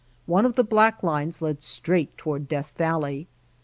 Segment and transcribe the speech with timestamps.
[0.25, 3.27] One of the black lines led straight toward Death Valley.